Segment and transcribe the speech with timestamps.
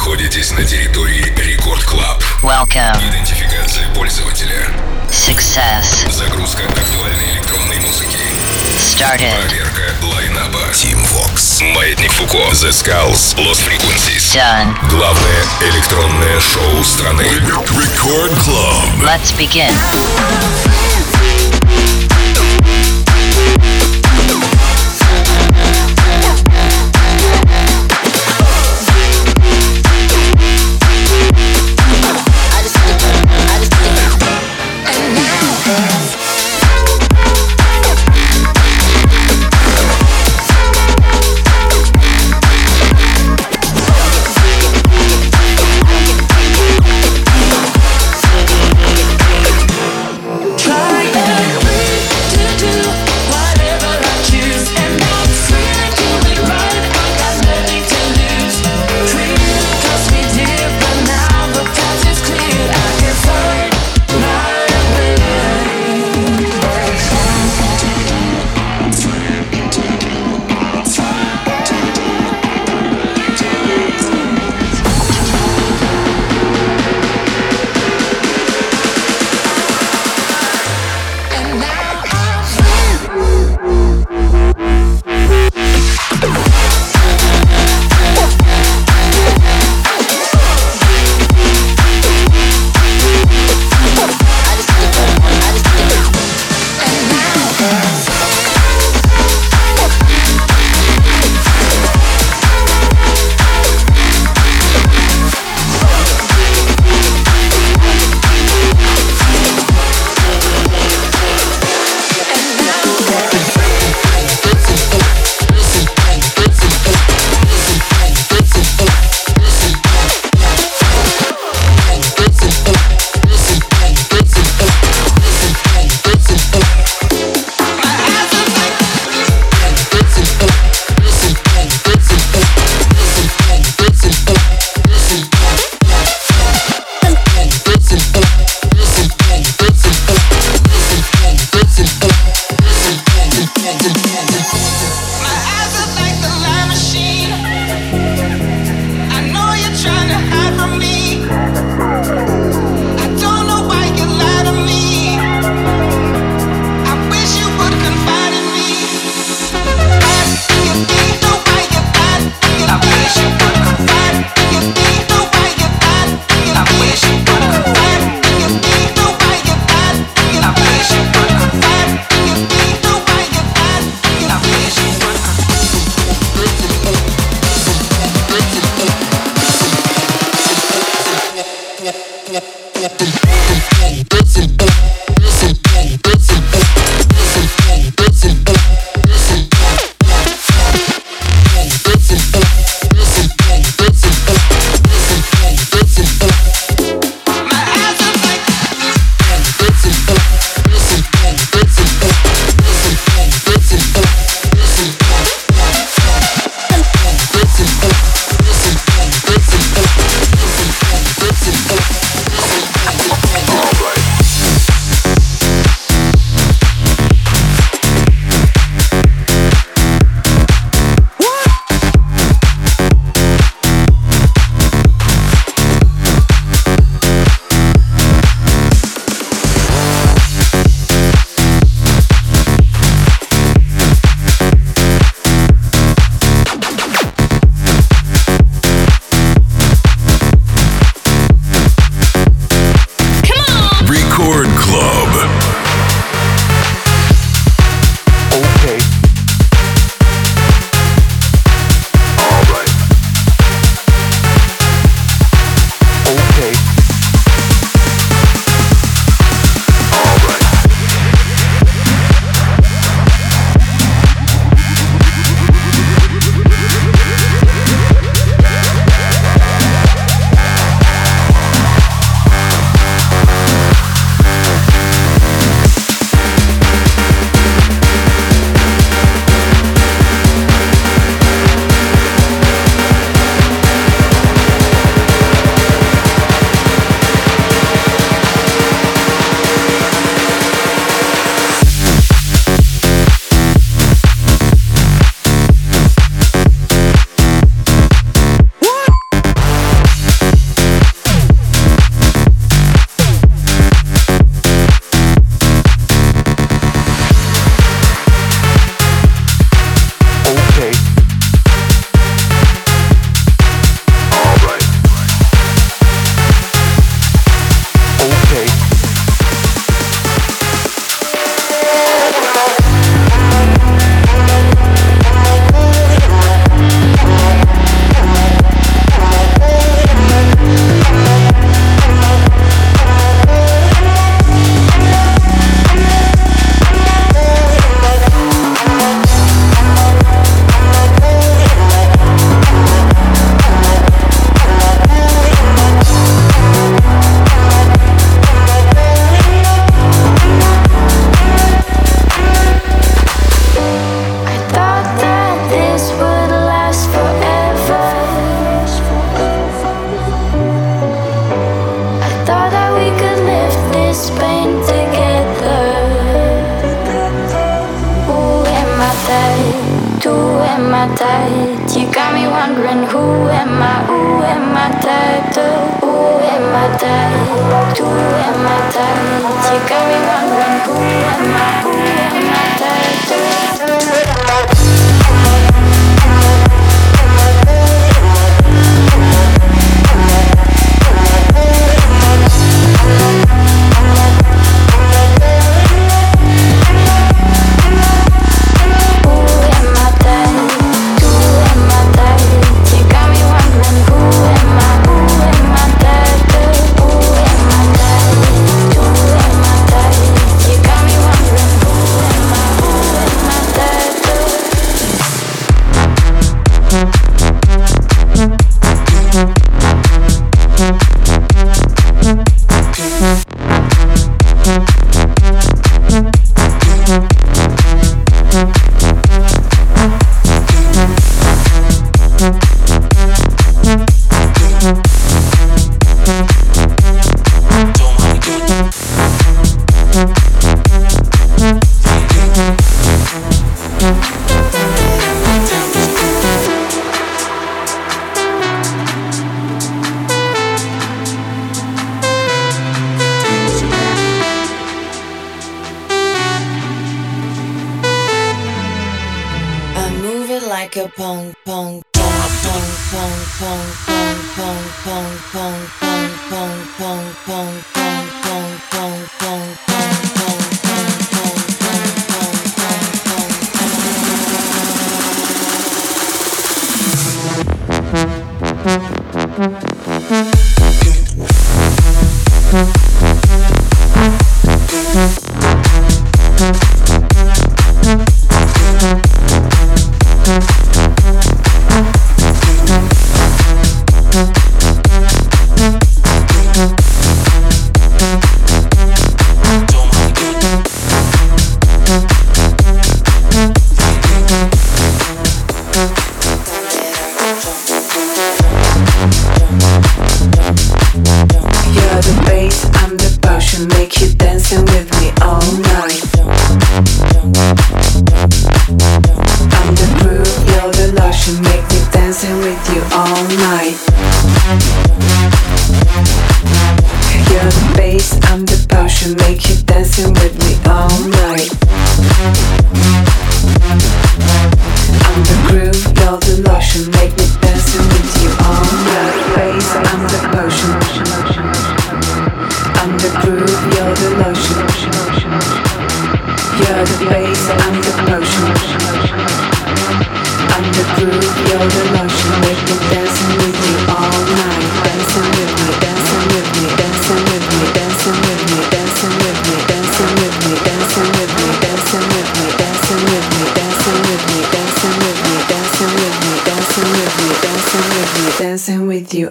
[0.00, 2.22] находитесь на территории Рекорд Клаб.
[2.42, 2.96] Welcome.
[3.06, 4.66] Идентификация пользователя.
[5.10, 6.10] Success.
[6.10, 8.16] Загрузка актуальной электронной музыки.
[8.78, 9.36] Started.
[9.46, 10.70] Проверка лайнаба.
[10.72, 11.62] Team Vox.
[11.74, 12.38] Маятник Фуко.
[12.38, 13.36] The Skulls.
[13.36, 14.34] Lost Frequencies.
[14.34, 14.74] Done.
[14.88, 17.24] Главное электронное шоу страны.
[17.68, 19.04] Record Club.
[19.04, 19.70] Let's begin.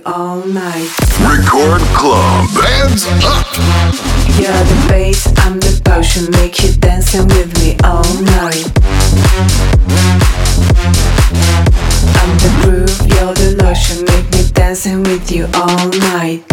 [0.06, 0.89] all night.
[1.20, 3.48] Record club, hands up.
[4.38, 8.65] You're the bass, I'm the potion, make you dancing with me all night.
[12.20, 16.44] I'm the groove, you're the lotion, make me dancing with you all night.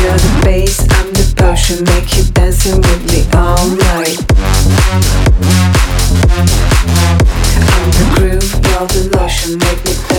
[0.00, 4.24] You're the bass, I'm the potion, make you dancing with me all night.
[7.56, 9.08] I'm the groove, the
[9.58, 10.13] make me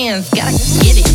[0.00, 0.30] hands.
[0.30, 0.52] Gotta
[0.82, 1.09] get it.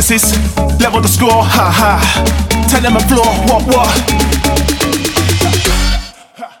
[0.00, 2.00] Level the score, ha ha.
[2.70, 3.92] Tell them a floor, what what.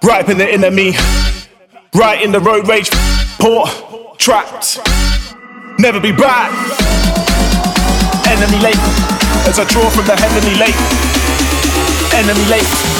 [0.04, 0.92] Right in the enemy.
[1.94, 2.90] Right in the road rage.
[3.40, 3.70] Port.
[4.18, 4.78] Trapped.
[5.78, 6.52] Never be back.
[8.28, 8.76] Enemy late.
[9.48, 10.76] As I draw from the heavenly lake.
[12.12, 12.99] Enemy late.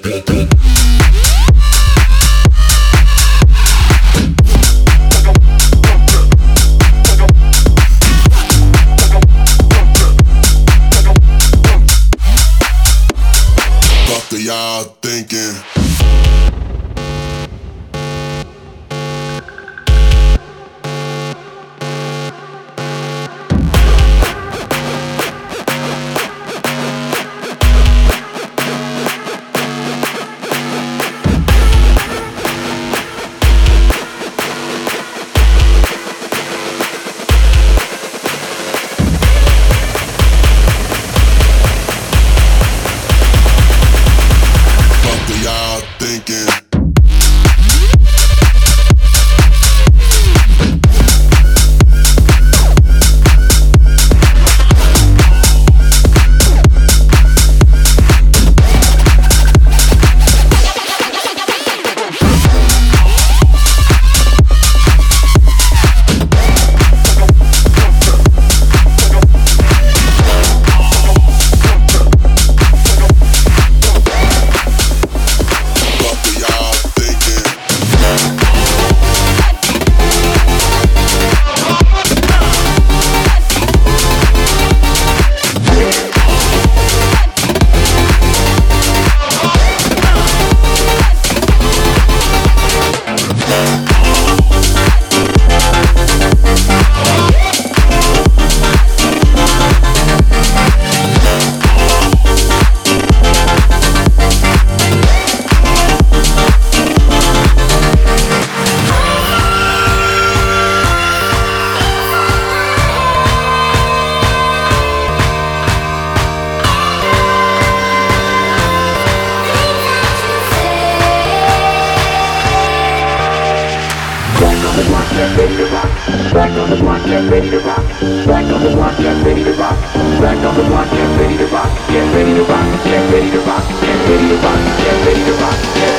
[127.31, 127.81] ready to rock.
[128.27, 129.79] Back on the block, get ready to rock.
[130.19, 131.71] Back on the get ready to rock.
[131.87, 132.83] Get ready to rock.
[132.83, 133.63] Get ready to rock.
[133.81, 134.59] Get ready to rock.
[134.83, 135.90] Get ready to rock.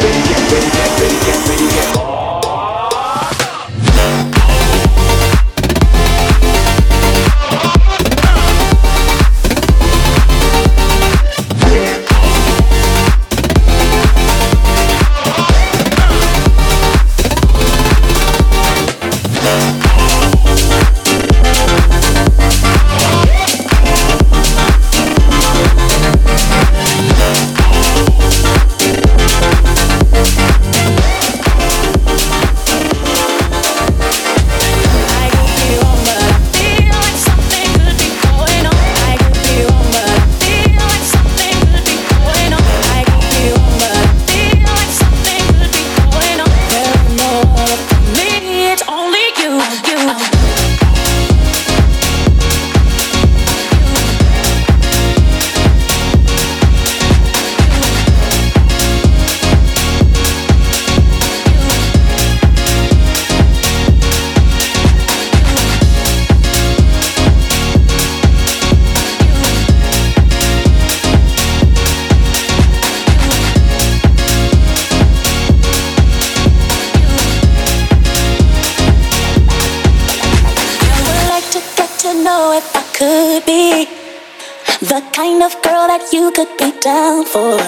[85.43, 87.59] Kind of girl that you could be down for.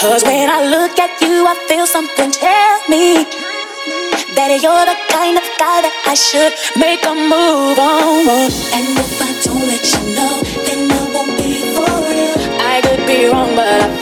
[0.00, 3.28] Cause when I look at you, I feel something tell me
[4.32, 8.48] that you're the kind of guy that I should make a move on.
[8.72, 12.36] And if I don't let you know, then I won't be for real.
[12.64, 14.01] I could be wrong, but I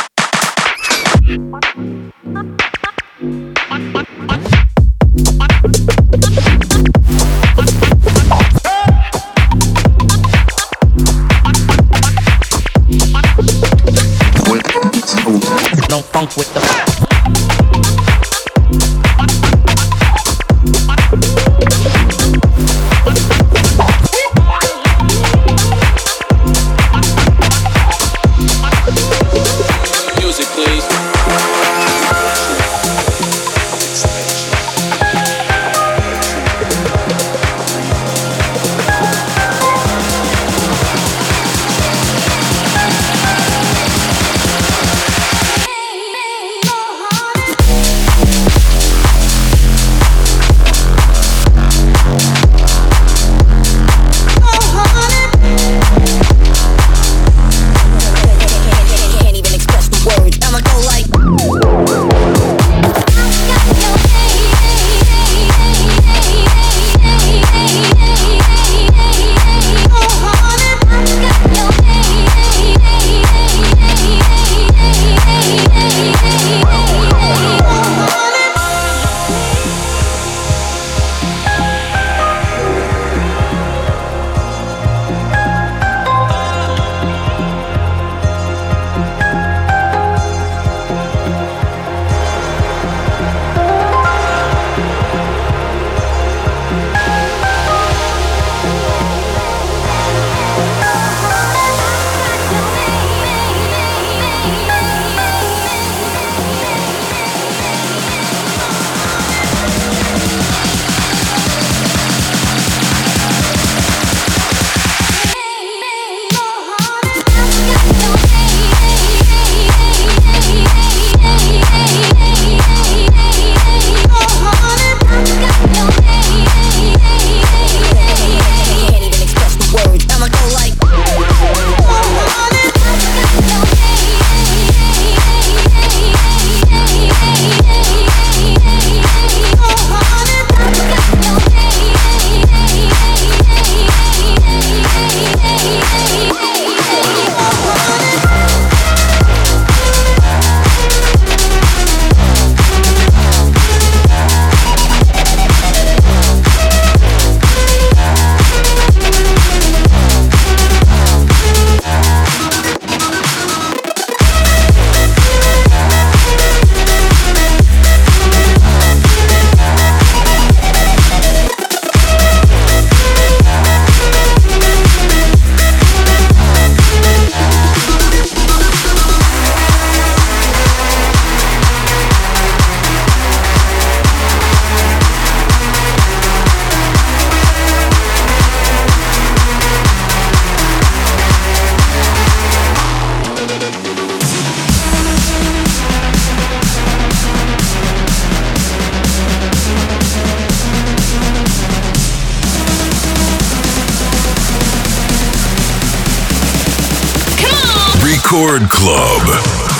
[208.31, 209.70] Record Club.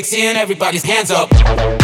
[0.00, 1.79] Kicks in, everybody's hands up.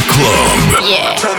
[0.00, 0.88] Club.
[0.88, 1.31] Yeah.